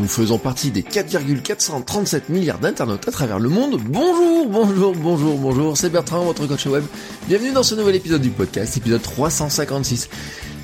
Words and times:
Nous 0.00 0.08
faisons 0.08 0.38
partie 0.38 0.70
des 0.70 0.82
4,437 0.82 2.30
milliards 2.30 2.58
d'internautes 2.58 3.06
à 3.06 3.10
travers 3.10 3.38
le 3.38 3.50
monde. 3.50 3.78
Bonjour, 3.84 4.48
bonjour, 4.48 4.94
bonjour, 4.96 5.36
bonjour, 5.36 5.76
c'est 5.76 5.90
Bertrand, 5.90 6.24
votre 6.24 6.46
coach 6.46 6.64
web. 6.64 6.84
Bienvenue 7.28 7.52
dans 7.52 7.62
ce 7.62 7.74
nouvel 7.74 7.96
épisode 7.96 8.22
du 8.22 8.30
podcast, 8.30 8.78
épisode 8.78 9.02
356. 9.02 10.08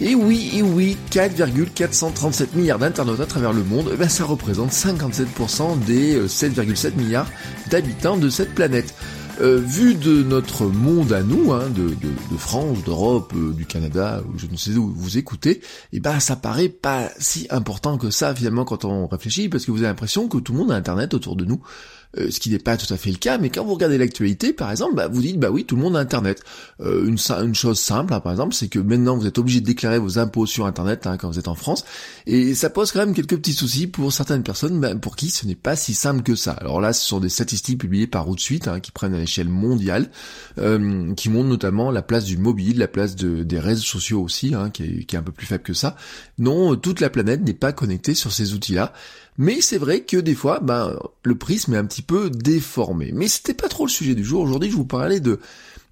Et 0.01 0.15
oui, 0.15 0.53
et 0.55 0.63
oui, 0.63 0.97
4,437 1.11 2.55
milliards 2.55 2.79
d'internautes 2.79 3.21
à 3.21 3.27
travers 3.27 3.53
le 3.53 3.63
monde, 3.63 3.91
eh 3.93 3.97
ben 3.97 4.09
ça 4.09 4.25
représente 4.25 4.71
57% 4.71 5.81
des 5.81 6.19
7,7 6.19 6.87
euh, 6.87 6.91
milliards 6.97 7.31
d'habitants 7.69 8.17
de 8.17 8.31
cette 8.31 8.55
planète. 8.55 8.95
Euh, 9.41 9.59
vu 9.59 9.95
de 9.95 10.23
notre 10.23 10.65
monde 10.65 11.13
à 11.13 11.23
nous, 11.23 11.53
hein, 11.53 11.65
de, 11.69 12.37
France, 12.39 12.83
d'Europe, 12.85 13.35
euh, 13.37 13.53
du 13.53 13.67
Canada, 13.67 14.23
ou 14.27 14.39
je 14.39 14.47
ne 14.47 14.57
sais 14.57 14.71
où 14.71 14.91
vous 14.95 15.19
écoutez, 15.19 15.51
et 15.51 15.61
eh 15.95 16.01
ben 16.01 16.21
ça 16.21 16.37
paraît 16.37 16.71
pas 16.71 17.11
si 17.19 17.47
important 17.51 17.99
que 17.99 18.11
ça 18.11 18.35
finalement 18.35 18.65
quand 18.65 18.87
on 18.87 19.07
réfléchit, 19.07 19.51
parce 19.51 19.67
que 19.67 19.71
vous 19.73 19.79
avez 19.79 19.89
l'impression 19.89 20.29
que 20.29 20.39
tout 20.39 20.53
le 20.53 20.59
monde 20.59 20.73
a 20.73 20.75
Internet 20.75 21.13
autour 21.13 21.37
de 21.37 21.45
nous. 21.45 21.61
Euh, 22.19 22.31
ce 22.31 22.41
qui 22.41 22.51
n'est 22.51 22.59
pas 22.59 22.77
tout 22.77 22.93
à 22.93 22.97
fait 22.97 23.11
le 23.11 23.17
cas, 23.17 23.39
mais 23.39 23.51
quand 23.51 23.65
vous 23.65 23.75
regardez 23.75 23.99
l'actualité, 23.99 24.53
par 24.53 24.71
exemple, 24.71 24.95
bah, 24.95 25.09
vous 25.09 25.21
dites, 25.21 25.39
bah 25.39 25.51
oui, 25.51 25.65
tout 25.65 25.77
le 25.77 25.83
monde 25.83 25.97
a 25.97 26.01
Internet. 26.01 26.43
Euh, 26.81 27.07
une, 27.07 27.55
chose 27.55 27.79
simple, 27.79 28.15
hein, 28.15 28.21
par 28.21 28.33
exemple, 28.33 28.55
c'est 28.55 28.69
que 28.69 28.79
maintenant 28.79 29.17
vous 29.17 29.27
êtes 29.27 29.39
obligé 29.39 29.61
de 29.61 29.67
déclarer 29.67 29.99
vos 29.99 30.19
impôts 30.19 30.47
sur 30.47 30.67
Internet 30.67 31.07
hein, 31.07 31.17
quand 31.17 31.29
vous 31.29 31.39
êtes 31.39 31.49
en 31.49 31.55
France, 31.55 31.85
et 32.27 32.55
ça 32.55 32.71
pose 32.71 32.93
quand 32.93 33.01
même 33.01 33.15
quelques 33.15 33.37
petits 33.37 33.53
soucis 33.53 33.87
pour 33.87 34.13
certaines 34.13 34.43
personnes 34.43 34.81
bah, 34.81 34.95
pour 34.95 35.17
qui 35.17 35.31
ce 35.31 35.47
n'est 35.47 35.55
pas 35.55 35.77
si 35.77 35.95
simple 35.95 36.23
que 36.23 36.35
ça. 36.35 36.53
Alors 36.53 36.81
là, 36.81 36.93
ce 36.93 37.07
sont 37.07 37.21
des 37.21 37.29
statistiques 37.29 37.81
publiées 37.81 38.07
par 38.07 38.29
Outsuite, 38.29 38.69
hein, 38.69 38.81
qui 38.81 38.93
prennent 38.93 39.15
à 39.15 39.19
l'échelle 39.19 39.49
mondiale, 39.49 40.11
euh, 40.59 41.13
qui 41.15 41.29
montrent 41.29 41.49
notamment 41.49 41.91
la 41.91 42.03
place 42.03 42.25
du 42.25 42.37
mobile, 42.37 42.79
la 42.79 42.89
place 42.89 43.17
de, 43.17 43.43
des 43.43 43.59
réseaux 43.59 43.83
sociaux 43.83 44.23
aussi, 44.23 44.55
qui 44.73 45.07
est 45.13 45.17
un 45.17 45.23
peu 45.23 45.33
plus 45.33 45.47
faible 45.47 45.63
que 45.63 45.75
ça. 45.75 45.97
Non, 46.39 46.77
toute 46.77 47.01
la 47.01 47.11
planète 47.11 47.43
n'est 47.43 47.55
pas 47.55 47.73
connectée 47.73 48.15
sur 48.15 48.33
ces 48.33 48.55
outils-là. 48.55 48.93
Mais 49.39 49.61
c'est 49.61 49.79
vrai 49.79 50.01
que 50.01 50.17
des 50.17 50.35
fois, 50.35 50.61
ben, 50.61 50.99
le 51.23 51.35
prisme 51.35 51.75
est 51.75 51.79
un 51.79 51.85
petit 51.85 52.03
peu 52.03 52.31
déformé. 52.31 53.11
Mais 53.13 53.29
c'était 53.29 53.55
pas 53.55 53.69
trop 53.69 53.85
le 53.85 53.91
sujet 53.91 54.15
du 54.15 54.25
jour. 54.25 54.43
Aujourd'hui, 54.43 54.71
je 54.71 54.77
vous 54.77 54.87
parlais 54.87 55.21
de 55.21 55.41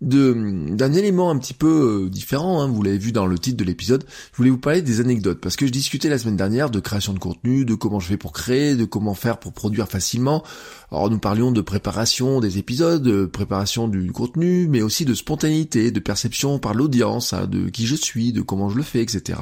d'un 0.04 0.92
élément 0.92 1.30
un 1.30 1.38
petit 1.38 1.54
peu 1.54 2.04
euh, 2.04 2.10
différent, 2.10 2.60
hein, 2.60 2.68
vous 2.68 2.82
l'avez 2.82 2.98
vu 2.98 3.12
dans 3.12 3.26
le 3.26 3.38
titre 3.38 3.56
de 3.56 3.64
l'épisode, 3.64 4.04
je 4.32 4.36
voulais 4.36 4.50
vous 4.50 4.58
parler 4.58 4.82
des 4.82 5.00
anecdotes, 5.00 5.40
parce 5.40 5.56
que 5.56 5.66
je 5.66 5.72
discutais 5.72 6.08
la 6.08 6.18
semaine 6.18 6.36
dernière 6.36 6.70
de 6.70 6.80
création 6.80 7.12
de 7.12 7.18
contenu, 7.18 7.64
de 7.64 7.74
comment 7.74 8.00
je 8.00 8.08
fais 8.08 8.16
pour 8.16 8.32
créer, 8.32 8.76
de 8.76 8.84
comment 8.84 9.14
faire 9.14 9.38
pour 9.38 9.52
produire 9.52 9.88
facilement. 9.88 10.44
Alors 10.90 11.10
nous 11.10 11.18
parlions 11.18 11.50
de 11.50 11.60
préparation 11.60 12.40
des 12.40 12.58
épisodes, 12.58 13.02
de 13.02 13.24
préparation 13.24 13.88
du 13.88 14.12
contenu, 14.12 14.68
mais 14.68 14.82
aussi 14.82 15.04
de 15.04 15.14
spontanéité, 15.14 15.90
de 15.90 16.00
perception 16.00 16.58
par 16.58 16.74
l'audience, 16.74 17.32
hein, 17.32 17.46
de 17.46 17.68
qui 17.68 17.86
je 17.86 17.96
suis, 17.96 18.32
de 18.32 18.42
comment 18.42 18.68
je 18.68 18.76
le 18.76 18.82
fais, 18.82 19.00
etc. 19.00 19.40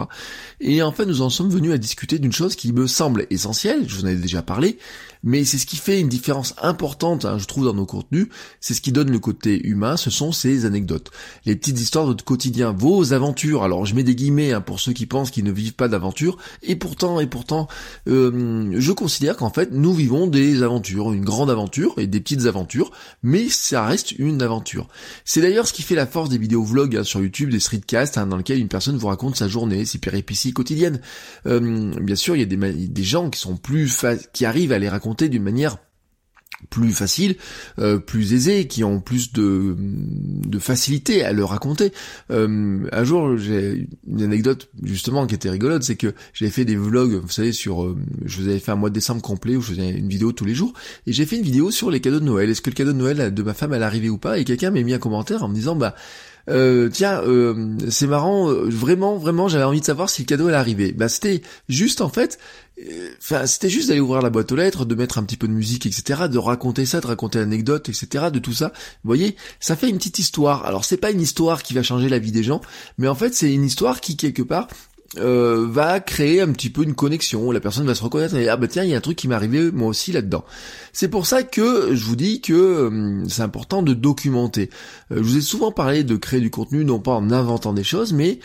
Et 0.61 0.83
enfin 0.83 1.05
nous 1.05 1.23
en 1.23 1.31
sommes 1.31 1.51
venus 1.51 1.73
à 1.73 1.79
discuter 1.79 2.19
d'une 2.19 2.33
chose 2.33 2.57
qui 2.57 2.73
me 2.73 2.87
semble 2.87 3.27
essentielle, 3.31 3.85
je 3.89 3.97
vous 3.97 4.05
en 4.05 4.09
ai 4.09 4.17
déjà 4.17 4.43
parlé, 4.43 4.79
mais 5.25 5.45
c'est 5.45 5.59
ce 5.59 5.67
qui 5.67 5.77
fait 5.77 6.01
une 6.01 6.09
différence 6.09 6.55
importante, 6.61 7.25
hein, 7.25 7.39
je 7.39 7.47
trouve, 7.47 7.65
dans 7.65 7.75
nos 7.75 7.87
contenus, 7.87 8.29
c'est 8.61 8.75
ce 8.75 8.81
qui 8.81 8.93
donne 8.93 9.11
le 9.11 9.19
côté 9.19 9.65
humain, 9.67 9.97
ce 9.97 10.11
sont 10.11 10.33
ces 10.33 10.52
anecdotes. 10.65 11.11
Les 11.45 11.57
petites 11.57 11.81
histoires 11.81 12.05
de 12.05 12.11
votre 12.11 12.25
quotidien, 12.25 12.73
vos 12.73 13.13
aventures, 13.13 13.63
alors 13.63 13.87
je 13.87 13.95
mets 13.95 14.03
des 14.03 14.15
guillemets 14.15 14.53
hein, 14.53 14.61
pour 14.61 14.81
ceux 14.81 14.93
qui 14.93 15.07
pensent 15.07 15.31
qu'ils 15.31 15.45
ne 15.45 15.53
vivent 15.53 15.75
pas 15.75 15.89
d'aventure, 15.89 16.37
et 16.63 16.77
pourtant, 16.77 17.21
et 17.21 17.27
pourtant, 17.27 17.69
euh, 18.09 18.75
je 18.77 18.93
considère 18.93 19.37
qu'en 19.37 19.51
fait, 19.51 19.71
nous 19.73 19.93
vivons 19.93 20.27
des 20.27 20.63
aventures, 20.63 21.13
une 21.13 21.25
grande 21.25 21.51
aventure, 21.51 21.95
et 21.99 22.07
des 22.07 22.21
petites 22.21 22.47
aventures, 22.47 22.91
mais 23.23 23.49
ça 23.49 23.85
reste 23.85 24.13
une 24.13 24.43
aventure. 24.43 24.89
C'est 25.25 25.41
d'ailleurs 25.41 25.67
ce 25.67 25.73
qui 25.73 25.83
fait 25.83 25.95
la 25.95 26.07
force 26.07 26.29
des 26.29 26.39
vidéos 26.39 26.63
vlogs 26.63 26.97
hein, 26.97 27.05
sur 27.05 27.21
YouTube, 27.21 27.51
des 27.51 27.61
streetcasts, 27.61 28.19
dans 28.19 28.37
lesquels 28.37 28.59
une 28.59 28.69
personne 28.69 28.97
vous 28.97 29.09
raconte 29.09 29.37
sa 29.37 29.49
journée, 29.49 29.85
ses 29.85 29.99
péripéties 29.99 30.53
quotidiennes. 30.53 31.01
Euh, 31.47 31.93
bien 32.01 32.17
sûr, 32.17 32.37
il 32.37 32.41
y 32.41 32.43
a 32.43 32.47
des, 32.47 32.57
des 32.57 33.05
gens 33.05 33.31
qui 33.31 33.41
sont 33.41 33.57
plus 33.57 34.05
qui 34.33 34.45
arrivent 34.45 34.73
à 34.73 34.79
les 34.79 34.89
raconter 34.89 35.29
d'une 35.29 35.43
manière 35.43 35.77
plus 36.71 36.93
facile, 36.93 37.37
euh, 37.79 37.99
plus 37.99 38.33
aisée, 38.35 38.67
qui 38.67 38.85
ont 38.85 39.01
plus 39.01 39.33
de, 39.33 39.77
de 39.79 40.59
facilité 40.59 41.25
à 41.25 41.33
le 41.33 41.45
raconter. 41.45 41.93
Euh, 42.31 42.87
un 42.91 43.05
jour, 43.05 43.37
j'ai 43.37 43.87
une 44.07 44.23
anecdote 44.23 44.69
justement 44.83 45.27
qui 45.27 45.35
était 45.35 45.51
rigolote, 45.51 45.83
c'est 45.83 45.97
que 45.97 46.15
j'avais 46.33 46.51
fait 46.51 46.65
des 46.65 46.77
vlogs, 46.77 47.21
vous 47.23 47.29
savez, 47.29 47.53
sur, 47.53 47.85
euh, 47.85 47.97
je 48.25 48.41
vous 48.41 48.49
avais 48.49 48.59
fait 48.59 48.73
un 48.73 48.77
mois 48.77 48.91
de 48.91 48.95
décembre 48.95 49.23
complet 49.23 49.57
où 49.57 49.63
je 49.63 49.73
faisais 49.73 49.91
une 49.91 50.09
vidéo 50.09 50.33
tous 50.33 50.45
les 50.45 50.55
jours, 50.55 50.73
et 51.07 51.13
j'ai 51.13 51.27
fait 51.27 51.37
une 51.37 51.43
vidéo 51.43 51.71
sur 51.71 51.91
les 51.91 52.01
cadeaux 52.01 52.21
de 52.21 52.25
Noël. 52.25 52.51
Est-ce 52.51 52.63
que 52.63 52.71
le 52.71 52.75
cadeau 52.75 52.93
de 52.93 52.99
Noël 52.99 53.33
de 53.33 53.43
ma 53.43 53.55
femme 53.55 53.73
allait 53.73 53.85
arriver 53.85 54.09
ou 54.09 54.19
pas? 54.19 54.39
Et 54.39 54.45
quelqu'un 54.45 54.71
m'a 54.71 54.83
mis 54.83 54.95
un 54.95 54.99
commentaire 54.99 55.43
en 55.43 55.49
me 55.49 55.55
disant, 55.55 55.77
bah 55.77 55.95
euh, 56.49 56.89
tiens, 56.89 57.23
euh, 57.23 57.77
c'est 57.91 58.07
marrant, 58.07 58.51
euh, 58.51 58.69
vraiment, 58.69 59.17
vraiment, 59.17 59.49
j'avais 59.49 59.65
envie 59.65 59.81
de 59.81 59.85
savoir 59.85 60.11
si 60.11 60.23
le 60.23 60.27
cadeau 60.27 60.49
allait 60.49 60.57
arriver. 60.57 60.93
Bah 60.93 61.09
c'était 61.09 61.43
juste 61.69 62.01
en 62.01 62.09
fait, 62.09 62.39
enfin 63.19 63.47
c'était 63.47 63.69
juste 63.69 63.89
d'aller 63.89 64.01
ouvrir 64.01 64.23
la 64.23 64.31
boîte 64.31 64.51
aux 64.53 64.57
lettres, 64.57 64.85
de 64.85 64.95
mettre 64.95 65.19
un 65.19 65.23
petit 65.23 65.37
peu 65.37 65.47
de 65.47 65.53
musique, 65.53 65.87
etc., 65.87 66.23
de 66.31 66.39
raconter 66.39 66.87
ça, 66.87 67.01
de 67.01 67.07
raconter 67.07 67.39
l'anecdote, 67.39 67.89
etc., 67.89 68.27
de 68.33 68.39
tout 68.39 68.53
ça. 68.53 68.69
Vous 69.05 69.09
voyez, 69.09 69.37
ça 69.61 69.77
fait 69.77 69.89
une 69.89 69.99
petite 69.99 70.19
histoire. 70.19 70.65
Alors 70.67 70.85
c'est 70.85 70.97
pas 70.97 71.11
une 71.11 71.21
histoire 71.21 71.63
qui 71.63 71.75
va 71.75 71.83
changer 71.83 72.09
la 72.09 72.19
vie 72.19 72.33
des 72.33 72.43
gens, 72.43 72.61
mais 72.99 73.09
en 73.09 73.15
fait 73.15 73.35
c'est 73.35 73.53
une 73.53 73.65
histoire 73.65 74.01
qui 74.01 74.17
quelque 74.17 74.43
part 74.43 74.69
euh, 75.19 75.67
va 75.69 76.01
créer 76.01 76.41
un 76.41 76.51
petit 76.53 76.71
peu 76.71 76.83
une 76.83 76.95
connexion. 76.95 77.51
La 77.51 77.61
personne 77.61 77.87
va 77.87 77.95
se 77.95 78.03
reconnaître 78.03 78.35
et 78.35 78.49
ah 78.49 78.57
bah 78.57 78.67
tiens 78.67 78.83
il 78.83 78.91
y 78.91 78.95
a 78.95 78.97
un 78.97 79.03
truc 79.03 79.17
qui 79.17 79.29
m'est 79.29 79.35
arrivé 79.35 79.71
moi 79.71 79.89
aussi 79.89 80.11
là-dedans. 80.11 80.45
C'est 80.95 81.09
pour 81.09 81.27
ça 81.27 81.43
que 81.43 81.95
je 81.95 82.05
vous 82.05 82.17
dis 82.17 82.41
que 82.41 82.53
euh, 82.53 83.25
c'est 83.29 83.43
important 83.43 83.83
de 83.83 83.93
documenter. 83.93 84.71
Euh, 85.11 85.17
je 85.17 85.23
vous 85.23 85.37
ai 85.37 85.43
souvent 85.43 85.71
parlé 85.71 86.03
de 86.03 86.17
créer 86.17 86.41
du 86.41 86.51
contenu 86.51 86.85
non 86.85 86.99
pas 86.99 87.13
en 87.13 87.31
inventant 87.31 87.75
des 87.75 87.85
choses 87.85 88.15
mais 88.15 88.39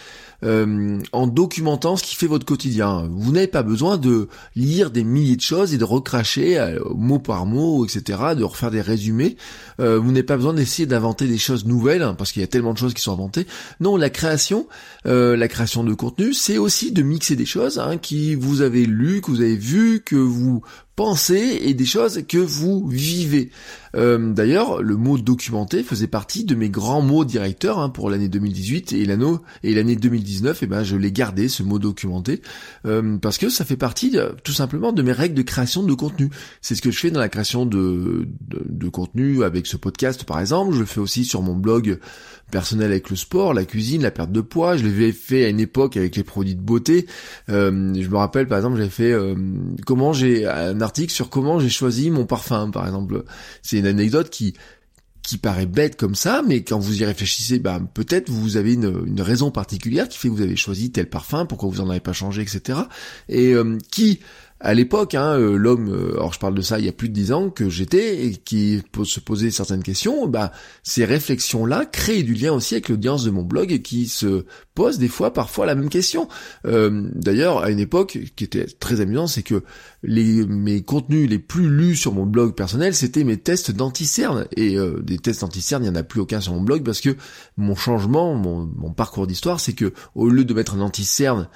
euh, 0.43 0.99
en 1.13 1.25
documentant 1.25 1.95
ce 1.95 2.03
qui 2.03 2.15
fait 2.15 2.27
votre 2.27 2.45
quotidien. 2.45 3.09
Vous 3.11 3.31
n'avez 3.31 3.47
pas 3.47 3.63
besoin 3.63 3.97
de 3.97 4.27
lire 4.55 4.91
des 4.91 5.05
milliers 5.05 5.37
de 5.37 5.41
choses 5.41 5.73
et 5.73 5.77
de 5.77 5.85
recracher 5.85 6.59
euh, 6.59 6.79
mot 6.95 7.19
par 7.19 7.45
mot, 7.45 7.85
etc., 7.85 8.19
de 8.37 8.43
refaire 8.43 8.71
des 8.71 8.81
résumés. 8.81 9.37
Vous 9.79 10.07
n'avez 10.07 10.23
pas 10.23 10.37
besoin 10.37 10.53
d'essayer 10.53 10.87
d'inventer 10.87 11.27
des 11.27 11.37
choses 11.37 11.65
nouvelles, 11.65 12.01
hein, 12.01 12.15
parce 12.17 12.31
qu'il 12.31 12.41
y 12.41 12.43
a 12.43 12.47
tellement 12.47 12.73
de 12.73 12.79
choses 12.79 12.95
qui 12.95 13.01
sont 13.01 13.13
inventées. 13.13 13.45
Non, 13.79 13.95
la 13.95 14.09
création, 14.09 14.67
la 15.05 15.47
création 15.47 15.83
de 15.83 15.93
contenu, 15.93 16.33
c'est 16.33 16.56
aussi 16.57 16.91
de 16.91 17.01
mixer 17.01 17.35
des 17.35 17.45
choses 17.45 17.79
hein, 17.79 17.97
qui 17.97 18.35
vous 18.35 18.61
avez 18.61 18.85
lues, 18.85 19.21
que 19.21 19.31
vous 19.31 19.41
avez 19.41 19.55
vues, 19.55 20.01
que 20.01 20.15
vous 20.15 20.61
pensez 20.97 21.59
et 21.61 21.75
des 21.75 21.85
choses 21.85 22.23
que 22.27 22.39
vous 22.39 22.87
vivez. 22.87 23.51
Euh, 23.95 24.33
d'ailleurs, 24.33 24.81
le 24.81 24.97
mot 24.97 25.17
documenter 25.17 25.83
faisait 25.83 26.07
partie 26.07 26.43
de 26.43 26.55
mes 26.55 26.69
grands 26.69 27.01
mots 27.01 27.23
directeurs 27.23 27.77
hein, 27.79 27.89
pour 27.89 28.09
l'année 28.09 28.29
2018 28.29 28.93
et 28.93 29.05
l'année 29.05 29.35
et 29.63 29.75
l'année 29.75 29.95
2019. 29.95 30.63
Et 30.63 30.67
ben, 30.67 30.83
je 30.83 30.95
l'ai 30.97 31.11
gardé 31.11 31.49
ce 31.49 31.61
mot 31.61 31.77
documenter 31.77 32.41
euh, 32.85 33.17
parce 33.17 33.37
que 33.37 33.47
ça 33.47 33.63
fait 33.63 33.77
partie 33.77 34.17
tout 34.43 34.53
simplement 34.53 34.91
de 34.91 35.03
mes 35.03 35.11
règles 35.11 35.35
de 35.35 35.43
création 35.43 35.83
de 35.83 35.93
contenu. 35.93 36.31
C'est 36.61 36.73
ce 36.73 36.81
que 36.81 36.89
je 36.89 36.99
fais 36.99 37.11
dans 37.11 37.19
la 37.19 37.29
création 37.29 37.67
de, 37.67 38.27
de, 38.47 38.63
de 38.67 38.89
contenu 38.89 39.43
avec 39.43 39.67
ce 39.67 39.77
podcast 39.77 40.23
par 40.23 40.39
exemple. 40.39 40.73
Je 40.73 40.79
le 40.79 40.85
fais 40.85 40.99
aussi 40.99 41.25
sur 41.25 41.43
mon 41.43 41.55
blog 41.55 41.99
personnel 42.51 42.91
avec 42.91 43.09
le 43.09 43.15
sport, 43.15 43.53
la 43.53 43.65
cuisine, 43.65 44.01
la 44.01 44.11
perte 44.11 44.31
de 44.31 44.41
poids. 44.41 44.77
Je 44.77 44.83
l'avais 44.83 45.11
fait 45.11 45.45
à 45.45 45.49
une 45.49 45.59
époque 45.59 45.97
avec 45.97 46.15
les 46.15 46.23
produits 46.23 46.55
de 46.55 46.61
beauté. 46.61 47.05
Euh, 47.49 47.93
je 47.93 48.07
me 48.09 48.17
rappelle 48.17 48.47
par 48.47 48.57
exemple, 48.57 48.77
j'avais 48.77 48.89
fait 48.89 49.11
euh, 49.11 49.35
comment 49.85 50.13
j'ai 50.13 50.45
un 50.45 50.81
article 50.87 51.13
sur 51.13 51.29
comment 51.29 51.59
j'ai 51.59 51.69
choisi 51.69 52.09
mon 52.09 52.25
parfum 52.25 52.71
par 52.71 52.85
exemple. 52.85 53.23
C'est 53.61 53.77
une 53.77 53.87
anecdote 53.87 54.29
qui 54.29 54.55
qui 55.27 55.37
paraît 55.37 55.65
bête 55.65 55.97
comme 55.97 56.15
ça, 56.15 56.41
mais 56.47 56.63
quand 56.63 56.79
vous 56.79 57.01
y 57.01 57.05
réfléchissez, 57.05 57.59
ben, 57.59 57.81
peut-être 57.93 58.29
vous 58.29 58.55
avez 58.55 58.75
une, 58.75 59.03
une, 59.07 59.19
raison 59.19 59.51
particulière 59.51 60.07
qui 60.07 60.17
fait 60.17 60.29
que 60.29 60.33
vous 60.33 60.41
avez 60.41 60.55
choisi 60.55 60.89
tel 60.89 61.09
parfum, 61.09 61.45
pourquoi 61.45 61.67
vous 61.67 61.81
en 61.81 61.89
avez 61.89 61.99
pas 61.99 62.13
changé, 62.13 62.41
etc. 62.43 62.79
Et 63.27 63.53
euh, 63.53 63.77
qui 63.91 64.21
à 64.59 64.73
l'époque, 64.73 65.13
hein, 65.13 65.37
euh, 65.37 65.55
l'homme, 65.55 65.89
euh, 65.89 66.13
alors 66.15 66.33
je 66.33 66.39
parle 66.39 66.55
de 66.55 66.61
ça 66.61 66.79
il 66.79 66.85
y 66.85 66.89
a 66.89 66.91
plus 66.91 67.09
de 67.09 67.13
dix 67.13 67.31
ans 67.31 67.51
que 67.51 67.69
j'étais 67.69 68.25
et 68.25 68.31
qui 68.31 68.81
se 69.03 69.19
posait 69.19 69.51
certaines 69.51 69.83
questions, 69.83 70.27
bah 70.27 70.51
ces 70.81 71.05
réflexions-là 71.05 71.85
créent 71.85 72.23
du 72.23 72.33
lien 72.33 72.53
aussi 72.53 72.73
avec 72.73 72.89
l'audience 72.89 73.23
de 73.23 73.29
mon 73.29 73.43
blog 73.43 73.81
qui 73.83 74.07
se 74.07 74.45
pose 74.73 74.97
des 74.97 75.09
fois, 75.09 75.31
parfois 75.31 75.67
la 75.67 75.75
même 75.75 75.89
question. 75.89 76.27
Euh, 76.65 77.07
d'ailleurs, 77.13 77.63
à 77.63 77.69
une 77.69 77.79
époque 77.79 78.17
qui 78.35 78.43
était 78.43 78.65
très 78.65 78.99
amusante, 78.99 79.29
c'est 79.29 79.43
que 79.43 79.63
les 80.01 80.45
mes 80.45 80.81
contenus 80.81 81.29
les 81.29 81.39
plus 81.39 81.69
lus 81.69 81.95
sur 81.95 82.13
mon 82.13 82.25
blog 82.25 82.55
personnel, 82.55 82.95
c'était 82.95 83.23
mes 83.23 83.37
tests 83.37 83.69
d'anti-cerne 83.71 84.47
et 84.55 84.77
des 85.01 85.19
tests 85.19 85.41
d'anti-cerne, 85.41 85.83
il 85.83 85.91
n'y 85.91 85.95
en 85.95 85.99
a 85.99 86.03
plus 86.03 86.21
aucun 86.21 86.41
sur 86.41 86.53
mon 86.53 86.61
blog 86.61 86.83
parce 86.83 87.01
que 87.01 87.15
mon 87.57 87.75
changement, 87.75 88.33
mon, 88.33 88.69
mon 88.75 88.91
parcours 88.91 89.27
d'histoire, 89.27 89.59
c'est 89.59 89.73
que 89.73 89.93
au 90.15 90.29
lieu 90.29 90.45
de 90.45 90.53
mettre 90.53 90.75
un 90.75 90.81
anti-cerne 90.81 91.47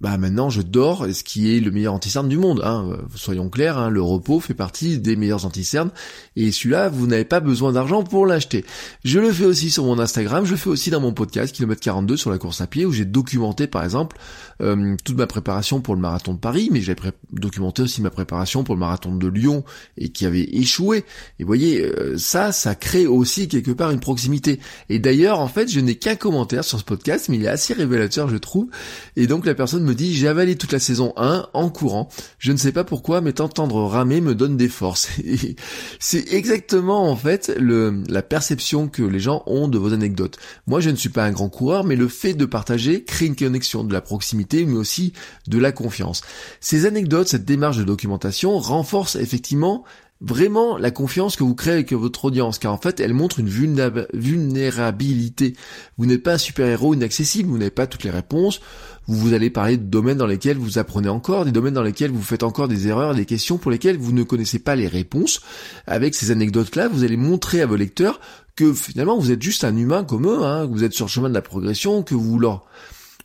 bah 0.00 0.16
maintenant 0.16 0.50
je 0.50 0.62
dors, 0.62 1.06
ce 1.12 1.24
qui 1.24 1.54
est 1.54 1.60
le 1.60 1.70
meilleur 1.70 1.94
anti-cerne 1.94 2.28
du 2.28 2.38
monde. 2.38 2.62
Hein. 2.64 2.98
Soyons 3.14 3.48
clairs, 3.48 3.78
hein, 3.78 3.90
le 3.90 4.02
repos 4.02 4.40
fait 4.40 4.54
partie 4.54 4.98
des 4.98 5.16
meilleurs 5.16 5.44
anti-cernes, 5.46 5.90
et 6.36 6.52
celui-là, 6.52 6.88
vous 6.88 7.06
n'avez 7.06 7.24
pas 7.24 7.40
besoin 7.40 7.72
d'argent 7.72 8.02
pour 8.02 8.26
l'acheter. 8.26 8.64
Je 9.04 9.18
le 9.18 9.32
fais 9.32 9.44
aussi 9.44 9.70
sur 9.70 9.84
mon 9.84 9.98
Instagram, 9.98 10.44
je 10.44 10.52
le 10.52 10.56
fais 10.56 10.70
aussi 10.70 10.90
dans 10.90 11.00
mon 11.00 11.12
podcast, 11.12 11.54
kilomètre 11.54 11.80
42 11.80 12.16
sur 12.16 12.30
la 12.30 12.38
course 12.38 12.60
à 12.60 12.66
pied, 12.66 12.84
où 12.84 12.92
j'ai 12.92 13.04
documenté 13.04 13.66
par 13.66 13.84
exemple 13.84 14.16
euh, 14.62 14.96
toute 15.04 15.16
ma 15.16 15.26
préparation 15.26 15.80
pour 15.80 15.94
le 15.94 16.00
marathon 16.00 16.34
de 16.34 16.38
Paris, 16.38 16.68
mais 16.70 16.80
j'ai 16.80 16.94
documenté 17.32 17.82
aussi 17.82 18.02
ma 18.02 18.10
préparation 18.10 18.64
pour 18.64 18.74
le 18.74 18.80
marathon 18.80 19.14
de 19.14 19.28
Lyon, 19.28 19.64
et 19.98 20.10
qui 20.10 20.26
avait 20.26 20.48
échoué. 20.52 21.04
Et 21.38 21.44
vous 21.44 21.46
voyez, 21.46 21.82
euh, 21.82 22.16
ça, 22.18 22.52
ça 22.52 22.74
crée 22.74 23.06
aussi 23.06 23.48
quelque 23.48 23.72
part 23.72 23.90
une 23.90 24.00
proximité. 24.00 24.60
Et 24.88 24.98
d'ailleurs, 24.98 25.40
en 25.40 25.48
fait, 25.48 25.68
je 25.68 25.80
n'ai 25.80 25.96
qu'un 25.96 26.16
commentaire 26.16 26.64
sur 26.64 26.78
ce 26.78 26.84
podcast, 26.84 27.28
mais 27.28 27.36
il 27.36 27.44
est 27.44 27.48
assez 27.48 27.74
révélateur, 27.74 28.28
je 28.28 28.36
trouve. 28.36 28.68
Et 29.16 29.26
donc 29.26 29.46
personne 29.56 29.82
me 29.82 29.94
dit 29.94 30.14
j'ai 30.14 30.28
avalé 30.28 30.54
toute 30.54 30.72
la 30.72 30.78
saison 30.78 31.12
1 31.16 31.48
en 31.52 31.68
courant. 31.70 32.08
Je 32.38 32.52
ne 32.52 32.56
sais 32.56 32.72
pas 32.72 32.84
pourquoi, 32.84 33.20
mais 33.20 33.32
t'entendre 33.32 33.82
ramer 33.84 34.20
me 34.20 34.34
donne 34.34 34.56
des 34.56 34.68
forces. 34.68 35.08
c'est 35.98 36.32
exactement 36.32 37.10
en 37.10 37.16
fait 37.16 37.52
la 37.58 38.22
perception 38.22 38.88
que 38.88 39.02
les 39.02 39.20
gens 39.20 39.42
ont 39.46 39.66
de 39.66 39.78
vos 39.78 39.92
anecdotes. 39.92 40.38
Moi 40.66 40.80
je 40.80 40.90
ne 40.90 40.96
suis 40.96 41.08
pas 41.08 41.24
un 41.24 41.32
grand 41.32 41.48
coureur, 41.48 41.82
mais 41.82 41.96
le 41.96 42.08
fait 42.08 42.34
de 42.34 42.44
partager 42.44 43.02
crée 43.02 43.26
une 43.26 43.36
connexion, 43.36 43.82
de 43.82 43.92
la 43.92 44.00
proximité, 44.00 44.64
mais 44.64 44.76
aussi 44.76 45.12
de 45.48 45.58
la 45.58 45.72
confiance. 45.72 46.22
Ces 46.60 46.86
anecdotes, 46.86 47.28
cette 47.28 47.44
démarche 47.44 47.78
de 47.78 47.84
documentation 47.84 48.58
renforce 48.58 49.16
effectivement 49.16 49.84
vraiment 50.20 50.78
la 50.78 50.90
confiance 50.90 51.36
que 51.36 51.44
vous 51.44 51.54
créez 51.54 51.74
avec 51.74 51.92
votre 51.92 52.24
audience, 52.24 52.58
car 52.58 52.72
en 52.72 52.78
fait, 52.78 53.00
elle 53.00 53.12
montre 53.12 53.38
une 53.38 53.48
vulnérabilité. 53.48 55.54
Vous 55.98 56.06
n'êtes 56.06 56.22
pas 56.22 56.34
un 56.34 56.38
super-héros 56.38 56.94
inaccessible, 56.94 57.50
vous 57.50 57.58
n'avez 57.58 57.70
pas 57.70 57.86
toutes 57.86 58.04
les 58.04 58.10
réponses, 58.10 58.60
vous, 59.06 59.34
allez 59.34 59.50
parler 59.50 59.76
de 59.76 59.84
domaines 59.84 60.16
dans 60.16 60.26
lesquels 60.26 60.56
vous 60.56 60.78
apprenez 60.78 61.08
encore, 61.08 61.44
des 61.44 61.52
domaines 61.52 61.74
dans 61.74 61.82
lesquels 61.82 62.10
vous 62.10 62.22
faites 62.22 62.42
encore 62.42 62.66
des 62.66 62.88
erreurs, 62.88 63.14
des 63.14 63.26
questions 63.26 63.58
pour 63.58 63.70
lesquelles 63.70 63.98
vous 63.98 64.12
ne 64.12 64.22
connaissez 64.22 64.58
pas 64.58 64.74
les 64.74 64.88
réponses. 64.88 65.40
Avec 65.86 66.14
ces 66.14 66.30
anecdotes-là, 66.30 66.88
vous 66.88 67.04
allez 67.04 67.16
montrer 67.16 67.60
à 67.60 67.66
vos 67.66 67.76
lecteurs 67.76 68.20
que 68.56 68.72
finalement 68.72 69.18
vous 69.18 69.30
êtes 69.30 69.42
juste 69.42 69.64
un 69.64 69.76
humain 69.76 70.02
comme 70.02 70.26
eux, 70.26 70.42
hein, 70.42 70.66
que 70.66 70.72
vous 70.72 70.82
êtes 70.82 70.94
sur 70.94 71.04
le 71.04 71.10
chemin 71.10 71.28
de 71.28 71.34
la 71.34 71.42
progression, 71.42 72.02
que 72.02 72.14
vous 72.14 72.38
leur 72.38 72.64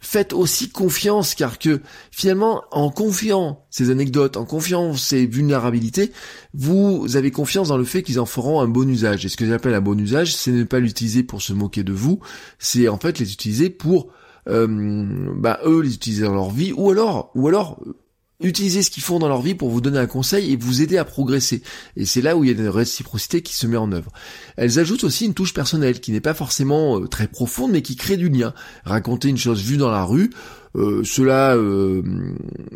faites 0.01 0.33
aussi 0.33 0.69
confiance, 0.69 1.35
car 1.35 1.59
que 1.59 1.79
finalement, 2.11 2.63
en 2.71 2.89
confiant 2.89 3.65
ces 3.69 3.91
anecdotes, 3.91 4.35
en 4.35 4.45
confiant 4.45 4.95
ces 4.95 5.27
vulnérabilités, 5.27 6.11
vous 6.53 7.15
avez 7.15 7.31
confiance 7.31 7.69
dans 7.69 7.77
le 7.77 7.85
fait 7.85 8.01
qu'ils 8.01 8.19
en 8.19 8.25
feront 8.25 8.59
un 8.59 8.67
bon 8.67 8.89
usage. 8.89 9.25
Et 9.25 9.29
ce 9.29 9.37
que 9.37 9.45
j'appelle 9.45 9.75
un 9.75 9.81
bon 9.81 9.97
usage, 9.97 10.35
c'est 10.35 10.51
ne 10.51 10.63
pas 10.63 10.79
l'utiliser 10.79 11.23
pour 11.23 11.41
se 11.41 11.53
moquer 11.53 11.83
de 11.83 11.93
vous, 11.93 12.19
c'est 12.57 12.87
en 12.87 12.97
fait 12.97 13.19
les 13.19 13.31
utiliser 13.31 13.69
pour 13.69 14.09
euh, 14.49 15.31
bah 15.37 15.59
eux 15.65 15.81
les 15.81 15.93
utiliser 15.93 16.23
dans 16.23 16.33
leur 16.33 16.49
vie, 16.49 16.73
ou 16.75 16.89
alors, 16.89 17.31
ou 17.35 17.47
alors 17.47 17.79
utiliser 18.43 18.81
ce 18.81 18.91
qu'ils 18.91 19.03
font 19.03 19.19
dans 19.19 19.27
leur 19.27 19.41
vie 19.41 19.55
pour 19.55 19.69
vous 19.69 19.81
donner 19.81 19.99
un 19.99 20.07
conseil 20.07 20.51
et 20.51 20.55
vous 20.55 20.81
aider 20.81 20.97
à 20.97 21.05
progresser. 21.05 21.61
Et 21.95 22.05
c'est 22.05 22.21
là 22.21 22.35
où 22.35 22.43
il 22.43 22.51
y 22.51 22.53
a 22.53 22.57
une 22.57 22.69
réciprocité 22.69 23.41
qui 23.41 23.55
se 23.55 23.67
met 23.67 23.77
en 23.77 23.91
œuvre. 23.91 24.11
Elles 24.57 24.79
ajoutent 24.79 25.03
aussi 25.03 25.25
une 25.25 25.33
touche 25.33 25.53
personnelle 25.53 25.99
qui 25.99 26.11
n'est 26.11 26.21
pas 26.21 26.33
forcément 26.33 26.99
euh, 26.99 27.07
très 27.07 27.27
profonde 27.27 27.71
mais 27.71 27.81
qui 27.81 27.95
crée 27.95 28.17
du 28.17 28.29
lien. 28.29 28.53
Raconter 28.85 29.29
une 29.29 29.37
chose 29.37 29.61
vue 29.63 29.77
dans 29.77 29.91
la 29.91 30.03
rue, 30.03 30.31
euh, 30.75 31.03
cela, 31.03 31.55
euh, 31.55 32.01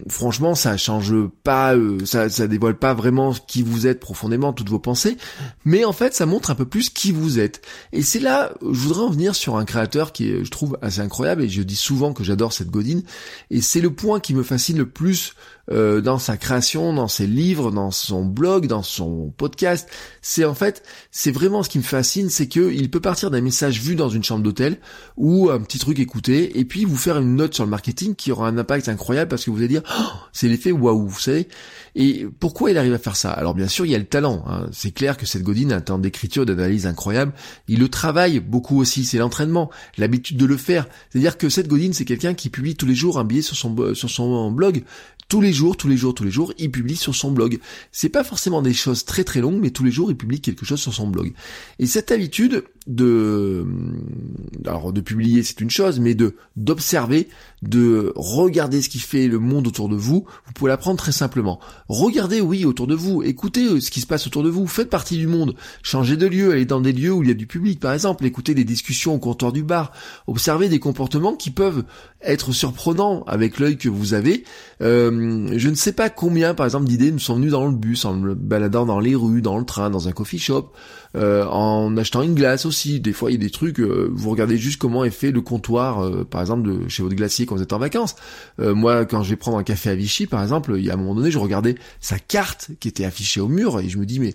franchement, 0.09 0.53
ça 0.53 0.75
change 0.75 1.13
pas, 1.44 1.75
euh, 1.75 2.06
ça, 2.06 2.30
ça 2.30 2.47
dévoile 2.47 2.77
pas 2.77 2.94
vraiment 2.94 3.33
qui 3.33 3.63
vous 3.63 3.88
êtes 3.88 4.00
profondément, 4.00 4.51
toutes 4.53 4.69
vos 4.69 4.80
pensées, 4.80 5.18
mais 5.63 5.86
en 5.86 5.94
fait, 5.94 6.13
ça 6.13 6.25
montre 6.25 6.51
un 6.51 6.56
peu 6.56 6.65
plus 6.65 6.89
qui 6.89 7.12
vous 7.12 7.39
êtes. 7.39 7.62
Et 7.94 8.01
c'est 8.01 8.19
là, 8.19 8.53
je 8.62 8.77
voudrais 8.80 9.03
en 9.03 9.09
venir 9.09 9.36
sur 9.36 9.56
un 9.56 9.65
créateur 9.65 10.12
qui 10.12 10.30
est, 10.30 10.44
je 10.44 10.51
trouve, 10.51 10.77
assez 10.81 11.00
incroyable, 11.00 11.44
et 11.44 11.50
je 11.50 11.62
dis 11.62 11.75
souvent 11.75 12.13
que 12.13 12.24
j'adore 12.24 12.51
cette 12.51 12.69
Godine, 12.69 13.03
et 13.50 13.62
c'est 13.62 13.81
le 13.81 13.94
point 13.94 14.19
qui 14.19 14.33
me 14.33 14.44
fascine 14.44 14.77
le 14.77 14.89
plus 14.89 15.33
dans 15.68 16.19
sa 16.19 16.38
création, 16.38 16.94
dans 16.94 17.07
ses 17.07 17.25
livres, 17.25 17.71
dans 17.71 17.89
son 17.89 18.24
blog, 18.24 18.68
dans 18.68 18.83
son 18.83 19.33
podcast. 19.36 19.89
C'est 20.21 20.45
en 20.45 20.53
fait, 20.53 20.83
c'est 21.09 21.31
vraiment 21.31 21.63
ce 21.63 21.69
qui 21.69 21.80
me 21.80 21.83
fascine, 21.83 22.30
c'est 22.30 22.48
que 22.48 22.71
il 22.71 22.91
peut 22.91 23.00
partir 23.00 23.31
d'un 23.31 23.41
message 23.41 23.81
vu 23.81 23.95
dans 23.95 24.09
une 24.09 24.24
chambre 24.24 24.44
d'hôtel 24.44 24.77
ou 25.18 25.50
un 25.50 25.59
petit 25.62 25.80
truc 25.80 25.98
écouté, 25.98 26.59
et 26.59 26.65
puis 26.65 26.86
vous 26.86 26.98
faire 26.98 27.18
une 27.18 27.36
note 27.36 27.56
sur 27.56 27.63
le 27.63 27.71
marketing 27.71 27.85
qui 27.94 28.32
aura 28.32 28.48
un 28.48 28.58
impact 28.58 28.90
incroyable 28.90 29.30
parce 29.30 29.46
que 29.46 29.52
vous 29.52 29.58
allez 29.58 29.68
dire 29.68 29.84
oh, 29.90 30.12
c'est 30.34 30.48
l'effet 30.48 30.72
waouh, 30.72 31.08
vous 31.08 31.20
savez. 31.20 31.48
Et 31.96 32.26
pourquoi 32.40 32.72
il 32.72 32.78
arrive 32.78 32.94
à 32.94 32.98
faire 32.98 33.16
ça? 33.16 33.32
Alors 33.32 33.54
bien 33.54 33.68
sûr, 33.68 33.86
il 33.86 33.92
y 33.92 33.96
a 33.96 33.98
le 33.98 34.06
talent. 34.06 34.44
Hein. 34.48 34.68
C'est 34.72 34.92
clair 34.92 35.18
que 35.18 35.26
cette 35.26 35.44
Godine 35.44 35.72
a 35.72 35.78
un 35.78 35.82
temps 35.82 35.98
d'écriture, 35.98 36.46
d'analyse 36.46 36.88
incroyable. 36.88 37.34
Il 37.68 37.80
le 37.80 37.90
travaille 37.90 38.40
beaucoup 38.40 38.80
aussi, 38.80 39.06
c'est 39.06 39.18
l'entraînement, 39.18 39.70
l'habitude 39.98 40.38
de 40.38 40.46
le 40.46 40.58
faire. 40.58 40.88
C'est-à-dire 41.10 41.38
que 41.38 41.50
cette 41.50 41.68
Godine, 41.68 41.94
c'est 41.94 42.06
quelqu'un 42.06 42.34
qui 42.34 42.50
publie 42.50 42.76
tous 42.76 42.86
les 42.86 42.96
jours 42.96 43.20
un 43.20 43.24
billet 43.24 43.42
sur 43.42 43.56
son 43.56 43.94
sur 43.94 44.10
son 44.10 44.52
blog 44.52 44.84
tous 45.27 45.42
les 45.42 45.54
jours, 45.54 45.75
tous 45.75 45.88
les 45.88 45.98
jours, 45.98 46.13
tous 46.13 46.24
les 46.24 46.31
jours, 46.31 46.54
il 46.57 46.72
publie 46.72 46.95
sur 46.95 47.16
son 47.16 47.31
blog. 47.31 47.60
C'est 47.92 48.10
pas 48.10 48.24
forcément 48.24 48.62
des 48.62 48.74
choses 48.74 49.06
très 49.06 49.24
très 49.24 49.42
longues, 49.42 49.60
mais 49.60 49.72
tous 49.72 49.83
les 49.83 49.92
jours, 49.92 50.12
il 50.12 50.18
publie 50.18 50.39
quelque 50.39 50.66
chose 50.66 50.80
sur 50.80 50.94
son 50.94 51.07
blog. 51.07 51.33
Et 51.80 51.88
cette 51.88 52.12
habitude 52.12 52.63
de, 52.88 53.66
alors 54.66 54.94
de 54.94 55.01
publier, 55.01 55.42
c'est 55.42 55.62
une 55.62 55.72
chose, 55.72 56.00
mais 56.00 56.13
de 56.13 56.36
d'observer, 56.56 57.27
de 57.63 58.13
regarder 58.16 58.81
ce 58.81 58.89
qui 58.89 59.00
fait 59.00 59.27
le 59.27 59.39
monde 59.39 59.68
autour 59.68 59.89
de 59.89 59.95
vous, 59.95 60.25
vous 60.45 60.54
pouvez 60.54 60.69
l'apprendre 60.69 61.00
très 61.00 61.12
simplement. 61.12 61.60
Regardez, 61.89 62.42
oui, 62.42 62.63
autour 62.66 62.86
de 62.86 62.94
vous, 62.94 63.24
écoutez 63.24 63.66
euh, 63.66 63.80
ce 63.80 63.89
qui 63.89 64.01
se 64.01 64.07
passe 64.07 64.27
autour 64.27 64.44
de 64.44 64.50
vous, 64.50 64.68
faites 64.68 64.89
partie 64.89 65.18
du 65.18 65.27
monde, 65.27 65.56
changez 65.81 66.18
de 66.18 66.27
lieu, 66.27 66.51
allez 66.51 66.66
dans 66.66 66.81
des 66.81 66.94
lieux 66.94 67.12
où 67.12 67.24
il 67.24 67.30
y 67.30 67.31
a 67.31 67.36
du 67.36 67.48
public, 67.48 67.80
par 67.80 67.94
exemple, 67.94 68.25
écoutez 68.25 68.54
des 68.54 68.63
discussions 68.63 69.16
au 69.16 69.19
comptoir 69.19 69.51
du 69.51 69.63
bar, 69.63 69.92
observez 70.27 70.69
des 70.69 70.80
comportements 70.80 71.36
qui 71.36 71.50
peuvent 71.50 71.83
être 72.22 72.51
surprenants 72.51 73.24
avec 73.25 73.60
l'œil 73.60 73.77
que 73.77 73.89
vous 73.89 74.13
avez. 74.13 74.44
Euh, 74.81 75.14
je 75.57 75.69
ne 75.69 75.75
sais 75.75 75.91
pas 75.91 76.09
combien, 76.09 76.53
par 76.53 76.65
exemple, 76.65 76.85
d'idées 76.85 77.12
me 77.12 77.17
sont 77.17 77.35
venues 77.35 77.50
dans 77.50 77.65
le 77.65 77.75
bus, 77.75 78.06
en 78.06 78.13
me 78.15 78.33
baladant 78.33 78.85
dans 78.85 79.00
les 79.00 79.15
rues, 79.15 79.41
dans 79.41 79.57
le 79.57 79.65
train, 79.65 79.89
dans 79.89 80.07
un 80.07 80.12
coffee 80.12 80.39
shop, 80.39 80.71
euh, 81.15 81.45
en 81.45 81.95
achetant 81.97 82.21
une 82.21 82.35
glace 82.35 82.65
aussi. 82.65 83.00
Des 83.00 83.13
fois, 83.13 83.31
il 83.31 83.33
y 83.33 83.38
a 83.38 83.39
des 83.39 83.50
trucs, 83.50 83.79
euh, 83.79 84.09
vous 84.13 84.29
regardez 84.29 84.57
juste 84.57 84.79
comment 84.79 85.03
est 85.03 85.09
fait 85.09 85.31
le 85.31 85.41
comptoir, 85.41 86.25
par 86.25 86.41
exemple, 86.41 86.67
de 86.67 86.88
chez 86.88 87.03
votre 87.03 87.15
glacier 87.15 87.45
quand 87.45 87.56
vous 87.56 87.63
êtes 87.63 87.73
en 87.73 87.79
vacances. 87.79 88.15
moi, 88.59 89.06
quand 89.06 89.23
je 89.23 89.31
vais 89.31 89.35
prendre 89.35 89.57
un 89.57 89.63
café 89.63 89.89
à 89.89 89.95
Vichy, 89.95 90.27
par 90.27 90.41
exemple, 90.41 90.75
il 90.77 90.85
y 90.85 90.89
a 90.89 90.94
un 90.94 90.97
moment 90.97 91.15
donné, 91.15 91.31
je 91.31 91.39
regardais 91.39 91.75
sa 92.00 92.19
carte 92.19 92.71
qui 92.79 92.88
était 92.88 93.06
affichée 93.06 93.41
au 93.41 93.47
mur 93.47 93.79
et 93.79 93.89
je 93.89 93.97
me 93.97 94.06
dis, 94.06 94.19
mais 94.19 94.33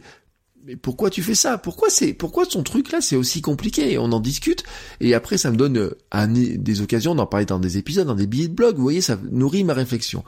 mais 0.66 0.76
pourquoi 0.76 1.08
tu 1.08 1.22
fais 1.22 1.34
ça? 1.34 1.56
Pourquoi 1.56 1.88
c'est 1.88 2.12
pourquoi 2.12 2.44
son 2.44 2.62
truc 2.62 2.92
là 2.92 3.00
c'est 3.00 3.16
aussi 3.16 3.40
compliqué? 3.40 3.96
On 3.96 4.12
en 4.12 4.20
discute 4.20 4.62
et 5.00 5.14
après 5.14 5.38
ça 5.38 5.50
me 5.50 5.56
donne 5.56 5.78
euh, 5.78 6.26
des 6.26 6.82
occasions 6.82 7.14
d'en 7.14 7.24
parler 7.24 7.46
dans 7.46 7.58
des 7.58 7.78
épisodes, 7.78 8.06
dans 8.06 8.14
des 8.14 8.26
billets 8.26 8.48
de 8.48 8.54
blog. 8.54 8.76
Vous 8.76 8.82
voyez, 8.82 9.00
ça 9.00 9.18
nourrit 9.30 9.64
ma 9.64 9.72
réflexion. 9.72 10.22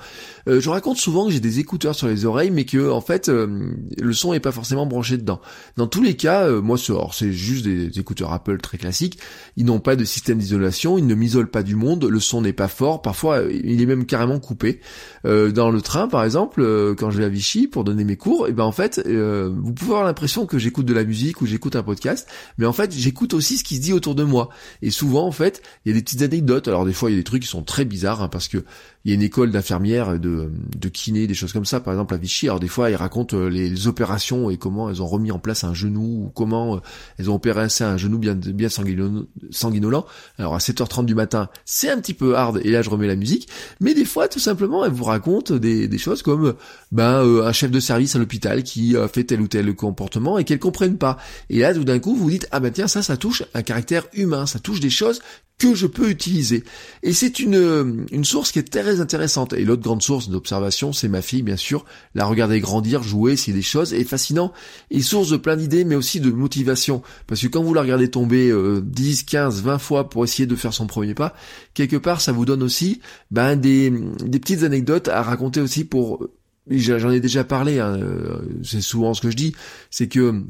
Euh, 0.48 0.58
je 0.58 0.70
raconte 0.70 0.96
souvent 0.96 1.26
que 1.26 1.32
j'ai 1.32 1.40
des 1.40 1.58
écouteurs 1.58 1.94
sur 1.94 2.08
les 2.08 2.24
oreilles, 2.24 2.50
mais 2.50 2.64
que 2.64 2.90
en 2.90 3.02
fait 3.02 3.28
euh, 3.28 3.74
le 4.00 4.12
son 4.14 4.32
est 4.32 4.40
pas 4.40 4.52
forcément 4.52 4.86
branché 4.86 5.18
dedans. 5.18 5.40
Dans 5.76 5.86
tous 5.86 6.02
les 6.02 6.16
cas, 6.16 6.48
moi 6.48 6.78
c'est 7.12 7.32
juste 7.32 7.66
des 7.66 7.98
écouteurs 7.98 8.32
Apple 8.32 8.58
très 8.58 8.78
classiques. 8.78 9.18
Ils 9.56 9.66
n'ont 9.66 9.80
pas 9.80 9.96
de 9.96 10.04
système 10.04 10.38
d'isolation, 10.38 10.96
ils 10.96 11.06
ne 11.06 11.14
m'isolent 11.14 11.50
pas 11.50 11.62
du 11.62 11.76
monde. 11.76 12.04
Le 12.04 12.20
son 12.20 12.40
n'est 12.40 12.54
pas 12.54 12.68
fort. 12.68 13.02
Parfois, 13.02 13.42
il 13.50 13.82
est 13.82 13.86
même 13.86 14.06
carrément 14.06 14.40
coupé. 14.40 14.80
dans 15.24 15.70
le 15.70 15.80
train, 15.82 16.08
par 16.08 16.24
exemple, 16.24 16.62
quand 16.98 17.10
je 17.10 17.18
vais 17.18 17.24
à 17.24 17.28
Vichy 17.28 17.66
pour 17.66 17.84
donner 17.84 18.04
mes 18.04 18.16
cours, 18.16 18.46
et 18.46 18.50
eh 18.50 18.52
ben 18.54 18.64
en 18.64 18.72
fait, 18.72 19.06
vous 19.06 19.72
pouvez 19.74 19.90
avoir 19.90 20.04
l'impression 20.04 20.21
que 20.46 20.58
j'écoute 20.58 20.86
de 20.86 20.94
la 20.94 21.04
musique 21.04 21.40
ou 21.40 21.46
j'écoute 21.46 21.76
un 21.76 21.82
podcast, 21.82 22.28
mais 22.58 22.66
en 22.66 22.72
fait 22.72 22.92
j'écoute 22.92 23.34
aussi 23.34 23.58
ce 23.58 23.64
qui 23.64 23.76
se 23.76 23.80
dit 23.80 23.92
autour 23.92 24.14
de 24.14 24.24
moi. 24.24 24.48
Et 24.82 24.90
souvent 24.90 25.26
en 25.26 25.32
fait, 25.32 25.62
il 25.84 25.90
y 25.90 25.92
a 25.92 25.94
des 25.94 26.02
petites 26.02 26.22
anecdotes. 26.22 26.68
Alors 26.68 26.84
des 26.84 26.92
fois 26.92 27.10
il 27.10 27.14
y 27.14 27.16
a 27.16 27.20
des 27.20 27.24
trucs 27.24 27.42
qui 27.42 27.48
sont 27.48 27.62
très 27.62 27.84
bizarres 27.84 28.22
hein, 28.22 28.28
parce 28.28 28.48
que 28.48 28.64
il 29.04 29.10
y 29.10 29.12
a 29.12 29.16
une 29.16 29.22
école 29.22 29.50
d'infirmières, 29.50 30.18
de, 30.20 30.50
de 30.78 30.88
kiné, 30.88 31.26
des 31.26 31.34
choses 31.34 31.52
comme 31.52 31.64
ça, 31.64 31.80
par 31.80 31.92
exemple 31.92 32.14
à 32.14 32.18
Vichy. 32.18 32.46
Alors 32.46 32.60
des 32.60 32.68
fois, 32.68 32.88
ils 32.88 32.94
racontent 32.94 33.36
euh, 33.36 33.48
les, 33.48 33.88
opérations 33.88 34.48
et 34.48 34.58
comment 34.58 34.90
elles 34.90 35.02
ont 35.02 35.06
remis 35.06 35.32
en 35.32 35.40
place 35.40 35.64
un 35.64 35.74
genou, 35.74 36.26
ou 36.26 36.32
comment 36.32 36.76
euh, 36.76 36.80
elles 37.18 37.28
ont 37.28 37.34
opéré 37.34 37.66
un 37.80 37.96
genou 37.96 38.18
bien, 38.18 38.34
bien 38.34 38.68
sanguinolent. 38.68 40.06
Alors 40.38 40.54
à 40.54 40.58
7h30 40.58 41.04
du 41.04 41.16
matin, 41.16 41.48
c'est 41.64 41.90
un 41.90 41.98
petit 41.98 42.14
peu 42.14 42.36
hard, 42.36 42.60
et 42.62 42.70
là 42.70 42.82
je 42.82 42.90
remets 42.90 43.08
la 43.08 43.16
musique. 43.16 43.48
Mais 43.80 43.94
des 43.94 44.04
fois, 44.04 44.28
tout 44.28 44.38
simplement, 44.38 44.84
elles 44.84 44.92
vous 44.92 45.04
racontent 45.04 45.56
des, 45.56 45.88
des 45.88 45.98
choses 45.98 46.22
comme 46.22 46.54
ben 46.92 47.24
euh, 47.24 47.44
un 47.44 47.52
chef 47.52 47.72
de 47.72 47.80
service 47.80 48.14
à 48.14 48.20
l'hôpital 48.20 48.62
qui 48.62 48.96
a 48.96 49.08
fait 49.08 49.24
tel 49.24 49.40
ou 49.40 49.48
tel 49.48 49.74
comportement 49.74 50.11
et 50.38 50.44
qu'elles 50.44 50.58
comprennent 50.58 50.98
pas. 50.98 51.18
Et 51.50 51.60
là, 51.60 51.74
tout 51.74 51.84
d'un 51.84 51.98
coup, 51.98 52.14
vous 52.14 52.30
dites, 52.30 52.48
ah 52.50 52.60
ben 52.60 52.70
tiens, 52.72 52.88
ça, 52.88 53.02
ça 53.02 53.16
touche 53.16 53.42
un 53.54 53.62
caractère 53.62 54.06
humain, 54.12 54.46
ça 54.46 54.58
touche 54.58 54.80
des 54.80 54.90
choses 54.90 55.20
que 55.58 55.74
je 55.74 55.86
peux 55.86 56.10
utiliser. 56.10 56.64
Et 57.04 57.12
c'est 57.12 57.38
une, 57.38 58.06
une 58.10 58.24
source 58.24 58.50
qui 58.50 58.58
est 58.58 58.72
très 58.72 59.00
intéressante. 59.00 59.52
Et 59.52 59.64
l'autre 59.64 59.82
grande 59.82 60.02
source 60.02 60.28
d'observation, 60.28 60.92
c'est 60.92 61.08
ma 61.08 61.22
fille, 61.22 61.42
bien 61.42 61.56
sûr. 61.56 61.84
La 62.14 62.24
regarder 62.24 62.58
grandir, 62.58 63.02
jouer, 63.02 63.36
c'est 63.36 63.52
des 63.52 63.62
choses, 63.62 63.94
et 63.94 64.04
fascinant, 64.04 64.52
et 64.90 65.02
source 65.02 65.30
de 65.30 65.36
plein 65.36 65.56
d'idées, 65.56 65.84
mais 65.84 65.94
aussi 65.94 66.18
de 66.18 66.30
motivation. 66.30 67.02
Parce 67.28 67.40
que 67.42 67.46
quand 67.46 67.62
vous 67.62 67.74
la 67.74 67.82
regardez 67.82 68.10
tomber 68.10 68.52
10, 68.82 69.22
15, 69.22 69.62
20 69.62 69.78
fois 69.78 70.10
pour 70.10 70.24
essayer 70.24 70.46
de 70.46 70.56
faire 70.56 70.74
son 70.74 70.88
premier 70.88 71.14
pas, 71.14 71.34
quelque 71.74 71.96
part, 71.96 72.20
ça 72.20 72.32
vous 72.32 72.44
donne 72.44 72.62
aussi 72.62 73.00
ben, 73.30 73.54
des, 73.54 73.90
des 73.90 74.40
petites 74.40 74.64
anecdotes 74.64 75.08
à 75.08 75.22
raconter 75.22 75.60
aussi 75.60 75.84
pour... 75.84 76.26
J'en 76.68 77.10
ai 77.10 77.20
déjà 77.20 77.42
parlé, 77.44 77.80
hein, 77.80 77.96
euh, 77.96 78.38
c'est 78.62 78.80
souvent 78.80 79.14
ce 79.14 79.20
que 79.20 79.30
je 79.30 79.36
dis, 79.36 79.54
c'est 79.90 80.08
que 80.08 80.44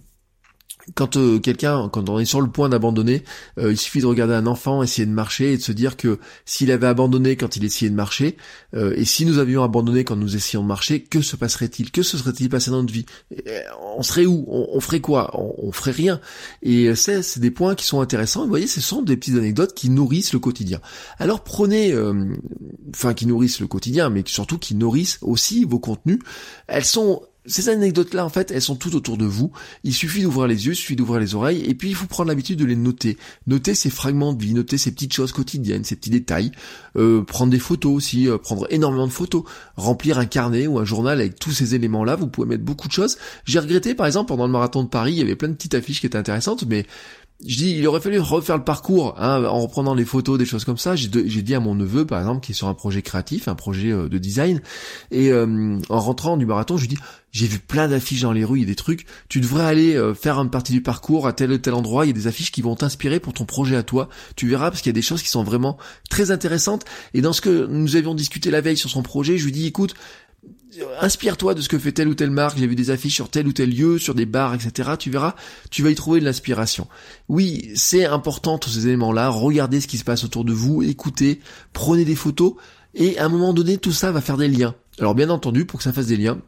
quand 0.94 1.16
euh, 1.16 1.38
quelqu'un, 1.38 1.88
quand 1.88 2.08
on 2.08 2.18
est 2.18 2.24
sur 2.24 2.40
le 2.40 2.50
point 2.50 2.68
d'abandonner, 2.68 3.22
euh, 3.58 3.72
il 3.72 3.76
suffit 3.76 4.00
de 4.00 4.06
regarder 4.06 4.34
un 4.34 4.46
enfant 4.46 4.82
essayer 4.82 5.06
de 5.06 5.12
marcher 5.12 5.52
et 5.52 5.56
de 5.56 5.62
se 5.62 5.72
dire 5.72 5.96
que 5.96 6.18
s'il 6.44 6.70
avait 6.70 6.86
abandonné 6.86 7.36
quand 7.36 7.56
il 7.56 7.64
essayait 7.64 7.90
de 7.90 7.94
marcher, 7.94 8.36
euh, 8.74 8.92
et 8.96 9.04
si 9.04 9.24
nous 9.24 9.38
avions 9.38 9.62
abandonné 9.62 10.04
quand 10.04 10.16
nous 10.16 10.34
essayons 10.34 10.62
de 10.62 10.68
marcher, 10.68 11.02
que 11.02 11.20
se 11.20 11.36
passerait-il? 11.36 11.90
Que 11.90 12.02
se 12.02 12.18
serait-il 12.18 12.48
passé 12.48 12.70
dans 12.70 12.80
notre 12.80 12.92
vie? 12.92 13.06
On 13.96 14.02
serait 14.02 14.26
où? 14.26 14.44
On, 14.48 14.80
ferait 14.80 15.00
quoi? 15.00 15.30
On, 15.34 15.70
ferait 15.72 15.92
rien. 15.92 16.20
Et 16.62 16.94
c'est, 16.94 17.22
c'est 17.22 17.40
des 17.40 17.50
points 17.50 17.74
qui 17.74 17.86
sont 17.86 18.00
intéressants. 18.00 18.42
vous 18.42 18.48
voyez, 18.48 18.66
ce 18.66 18.80
sont 18.80 19.02
des 19.02 19.16
petites 19.16 19.36
anecdotes 19.36 19.74
qui 19.74 19.90
nourrissent 19.90 20.32
le 20.32 20.38
quotidien. 20.38 20.80
Alors 21.18 21.44
prenez, 21.44 21.94
enfin 22.94 23.14
qui 23.14 23.26
nourrissent 23.26 23.60
le 23.60 23.66
quotidien, 23.66 24.10
mais 24.10 24.22
surtout 24.26 24.58
qui 24.58 24.74
nourrissent 24.74 25.18
aussi 25.22 25.64
vos 25.64 25.78
contenus. 25.78 26.18
Elles 26.66 26.84
sont 26.84 27.22
ces 27.46 27.68
anecdotes-là, 27.68 28.24
en 28.24 28.28
fait, 28.28 28.52
elles 28.52 28.62
sont 28.62 28.76
toutes 28.76 28.94
autour 28.94 29.16
de 29.16 29.24
vous. 29.24 29.50
Il 29.82 29.92
suffit 29.92 30.22
d'ouvrir 30.22 30.46
les 30.46 30.66
yeux, 30.66 30.72
il 30.72 30.76
suffit 30.76 30.94
d'ouvrir 30.94 31.20
les 31.20 31.34
oreilles, 31.34 31.64
et 31.66 31.74
puis 31.74 31.88
il 31.88 31.94
faut 31.94 32.06
prendre 32.06 32.28
l'habitude 32.28 32.58
de 32.58 32.64
les 32.64 32.76
noter. 32.76 33.18
Noter 33.46 33.74
ces 33.74 33.90
fragments 33.90 34.32
de 34.32 34.42
vie, 34.42 34.54
noter 34.54 34.78
ces 34.78 34.92
petites 34.92 35.12
choses 35.12 35.32
quotidiennes, 35.32 35.82
ces 35.82 35.96
petits 35.96 36.10
détails. 36.10 36.52
Euh, 36.96 37.22
prendre 37.22 37.50
des 37.50 37.58
photos 37.58 37.92
aussi, 37.92 38.28
euh, 38.28 38.38
prendre 38.38 38.66
énormément 38.70 39.06
de 39.06 39.12
photos. 39.12 39.42
Remplir 39.76 40.18
un 40.18 40.26
carnet 40.26 40.66
ou 40.66 40.78
un 40.78 40.84
journal 40.84 41.20
avec 41.20 41.38
tous 41.38 41.50
ces 41.50 41.74
éléments-là, 41.74 42.14
vous 42.14 42.28
pouvez 42.28 42.46
mettre 42.46 42.64
beaucoup 42.64 42.86
de 42.86 42.92
choses. 42.92 43.18
J'ai 43.44 43.58
regretté, 43.58 43.94
par 43.94 44.06
exemple, 44.06 44.28
pendant 44.28 44.46
le 44.46 44.52
marathon 44.52 44.84
de 44.84 44.88
Paris, 44.88 45.12
il 45.12 45.18
y 45.18 45.22
avait 45.22 45.36
plein 45.36 45.48
de 45.48 45.54
petites 45.54 45.74
affiches 45.74 46.00
qui 46.00 46.06
étaient 46.06 46.18
intéressantes, 46.18 46.64
mais 46.68 46.86
je 47.44 47.56
dis, 47.56 47.76
il 47.76 47.86
aurait 47.88 48.00
fallu 48.00 48.20
refaire 48.20 48.56
le 48.56 48.64
parcours 48.64 49.14
hein, 49.18 49.44
en 49.44 49.60
reprenant 49.60 49.94
les 49.94 50.04
photos, 50.04 50.38
des 50.38 50.46
choses 50.46 50.64
comme 50.64 50.78
ça. 50.78 50.94
J'ai 50.94 51.08
dit 51.08 51.54
à 51.54 51.60
mon 51.60 51.74
neveu, 51.74 52.06
par 52.06 52.20
exemple, 52.20 52.44
qui 52.44 52.52
est 52.52 52.54
sur 52.54 52.68
un 52.68 52.74
projet 52.74 53.02
créatif, 53.02 53.48
un 53.48 53.54
projet 53.54 53.90
euh, 53.90 54.08
de 54.08 54.18
design, 54.18 54.60
et 55.10 55.32
en 55.32 56.00
rentrant 56.00 56.36
du 56.36 56.46
marathon, 56.46 56.76
je 56.76 56.82
lui 56.82 56.88
dis, 56.88 56.98
j'ai 57.32 57.46
vu 57.46 57.58
plein 57.58 57.88
d'affiches 57.88 58.20
dans 58.20 58.32
les 58.32 58.44
rues, 58.44 58.58
il 58.58 58.62
y 58.62 58.64
a 58.64 58.68
des 58.68 58.74
trucs. 58.74 59.06
Tu 59.28 59.40
devrais 59.40 59.64
aller 59.64 59.96
euh, 59.96 60.14
faire 60.14 60.38
une 60.38 60.50
partie 60.50 60.72
du 60.72 60.82
parcours 60.82 61.26
à 61.26 61.32
tel 61.32 61.50
ou 61.50 61.58
tel 61.58 61.72
endroit. 61.72 62.04
Il 62.04 62.08
y 62.08 62.10
a 62.10 62.14
des 62.14 62.26
affiches 62.26 62.52
qui 62.52 62.60
vont 62.60 62.76
t'inspirer 62.76 63.20
pour 63.20 63.32
ton 63.32 63.46
projet 63.46 63.74
à 63.74 63.82
toi. 63.82 64.10
Tu 64.36 64.46
verras 64.46 64.70
parce 64.70 64.82
qu'il 64.82 64.90
y 64.90 64.94
a 64.94 65.00
des 65.00 65.02
choses 65.02 65.22
qui 65.22 65.30
sont 65.30 65.42
vraiment 65.42 65.78
très 66.10 66.30
intéressantes. 66.30 66.84
Et 67.14 67.22
dans 67.22 67.32
ce 67.32 67.40
que 67.40 67.66
nous 67.66 67.96
avions 67.96 68.14
discuté 68.14 68.50
la 68.50 68.60
veille 68.60 68.76
sur 68.76 68.90
son 68.90 69.02
projet, 69.02 69.38
je 69.38 69.46
lui 69.46 69.52
dis, 69.52 69.66
écoute, 69.66 69.94
inspire-toi 71.00 71.54
de 71.54 71.60
ce 71.60 71.68
que 71.68 71.78
fait 71.78 71.92
telle 71.92 72.08
ou 72.08 72.14
telle 72.14 72.30
marque, 72.30 72.58
j'ai 72.58 72.66
vu 72.66 72.74
des 72.74 72.90
affiches 72.90 73.14
sur 73.14 73.28
tel 73.28 73.46
ou 73.46 73.52
tel 73.52 73.70
lieu, 73.70 73.98
sur 73.98 74.14
des 74.14 74.26
bars, 74.26 74.54
etc. 74.54 74.92
Tu 74.98 75.10
verras, 75.10 75.34
tu 75.70 75.82
vas 75.82 75.90
y 75.90 75.94
trouver 75.94 76.20
de 76.20 76.24
l'inspiration. 76.24 76.88
Oui, 77.28 77.70
c'est 77.74 78.04
important 78.04 78.58
tous 78.58 78.70
ces 78.70 78.86
éléments-là, 78.86 79.28
regardez 79.28 79.80
ce 79.80 79.86
qui 79.86 79.98
se 79.98 80.04
passe 80.04 80.24
autour 80.24 80.44
de 80.44 80.52
vous, 80.52 80.82
écoutez, 80.82 81.40
prenez 81.72 82.04
des 82.04 82.16
photos, 82.16 82.54
et 82.94 83.18
à 83.18 83.26
un 83.26 83.28
moment 83.28 83.52
donné, 83.52 83.78
tout 83.78 83.92
ça 83.92 84.12
va 84.12 84.20
faire 84.20 84.36
des 84.36 84.48
liens. 84.48 84.74
Alors 84.98 85.14
bien 85.14 85.30
entendu, 85.30 85.64
pour 85.64 85.78
que 85.78 85.84
ça 85.84 85.92
fasse 85.92 86.06
des 86.06 86.16
liens, 86.16 86.38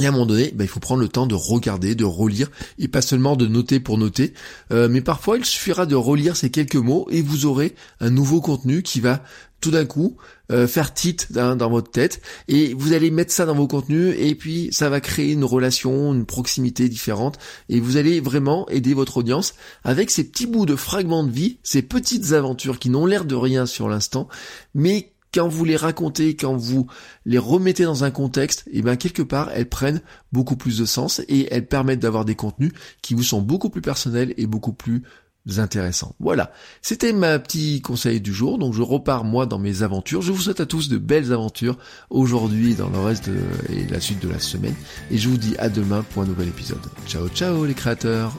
et 0.00 0.06
à 0.06 0.08
un 0.08 0.12
moment 0.12 0.26
donné, 0.26 0.52
bah, 0.54 0.64
il 0.64 0.68
faut 0.68 0.80
prendre 0.80 1.00
le 1.00 1.08
temps 1.08 1.26
de 1.26 1.34
regarder, 1.34 1.94
de 1.94 2.04
relire, 2.04 2.50
et 2.78 2.88
pas 2.88 3.02
seulement 3.02 3.36
de 3.36 3.46
noter 3.46 3.80
pour 3.80 3.98
noter. 3.98 4.32
Euh, 4.72 4.88
mais 4.88 5.00
parfois, 5.00 5.38
il 5.38 5.44
suffira 5.44 5.86
de 5.86 5.94
relire 5.96 6.36
ces 6.36 6.50
quelques 6.50 6.76
mots 6.76 7.06
et 7.10 7.22
vous 7.22 7.46
aurez 7.46 7.74
un 8.00 8.10
nouveau 8.10 8.40
contenu 8.40 8.82
qui 8.82 9.00
va 9.00 9.22
tout 9.60 9.72
d'un 9.72 9.86
coup 9.86 10.16
euh, 10.52 10.68
faire 10.68 10.94
titre 10.94 11.26
dans, 11.30 11.70
votre 11.70 11.90
tête. 11.90 12.22
Et 12.46 12.74
vous 12.74 12.92
allez 12.92 13.10
mettre 13.10 13.32
ça 13.32 13.44
dans 13.44 13.54
vos 13.54 13.66
contenus 13.66 14.14
et 14.16 14.34
puis 14.36 14.68
ça 14.70 14.88
va 14.88 15.00
créer 15.00 15.32
une 15.32 15.44
relation, 15.44 16.14
une 16.14 16.26
proximité 16.26 16.88
différente. 16.88 17.38
Et 17.68 17.80
vous 17.80 17.96
allez 17.96 18.20
vraiment 18.20 18.68
aider 18.68 18.94
votre 18.94 19.16
audience 19.16 19.54
avec 19.82 20.10
ces 20.10 20.24
petits 20.24 20.46
bouts 20.46 20.66
de 20.66 20.76
fragments 20.76 21.24
de 21.24 21.32
vie, 21.32 21.58
ces 21.64 21.82
petites 21.82 22.32
aventures 22.32 22.78
qui 22.78 22.90
n'ont 22.90 23.06
l'air 23.06 23.24
de 23.24 23.34
rien 23.34 23.66
sur 23.66 23.88
l'instant, 23.88 24.28
mais 24.74 25.12
quand 25.32 25.48
vous 25.48 25.64
les 25.64 25.76
racontez, 25.76 26.36
quand 26.36 26.56
vous 26.56 26.86
les 27.24 27.38
remettez 27.38 27.84
dans 27.84 28.04
un 28.04 28.10
contexte, 28.10 28.64
et 28.68 28.78
eh 28.78 28.82
bien 28.82 28.96
quelque 28.96 29.22
part 29.22 29.50
elles 29.52 29.68
prennent 29.68 30.00
beaucoup 30.32 30.56
plus 30.56 30.78
de 30.78 30.84
sens 30.84 31.20
et 31.28 31.48
elles 31.50 31.66
permettent 31.66 32.00
d'avoir 32.00 32.24
des 32.24 32.34
contenus 32.34 32.72
qui 33.02 33.14
vous 33.14 33.22
sont 33.22 33.42
beaucoup 33.42 33.70
plus 33.70 33.82
personnels 33.82 34.34
et 34.36 34.46
beaucoup 34.46 34.72
plus 34.72 35.02
intéressants. 35.56 36.14
Voilà, 36.20 36.52
c'était 36.82 37.12
ma 37.12 37.38
petit 37.38 37.80
conseil 37.80 38.20
du 38.20 38.34
jour, 38.34 38.58
donc 38.58 38.74
je 38.74 38.82
repars 38.82 39.24
moi 39.24 39.46
dans 39.46 39.58
mes 39.58 39.82
aventures. 39.82 40.20
Je 40.20 40.32
vous 40.32 40.42
souhaite 40.42 40.60
à 40.60 40.66
tous 40.66 40.88
de 40.90 40.98
belles 40.98 41.32
aventures 41.32 41.78
aujourd'hui 42.10 42.74
dans 42.74 42.90
le 42.90 42.98
reste 42.98 43.30
de, 43.30 43.38
et 43.70 43.86
la 43.86 44.00
suite 44.00 44.20
de 44.20 44.28
la 44.28 44.40
semaine, 44.40 44.74
et 45.10 45.16
je 45.16 45.28
vous 45.28 45.38
dis 45.38 45.56
à 45.58 45.70
demain 45.70 46.02
pour 46.02 46.22
un 46.22 46.26
nouvel 46.26 46.48
épisode. 46.48 46.84
Ciao 47.06 47.28
ciao 47.28 47.64
les 47.64 47.74
créateurs 47.74 48.38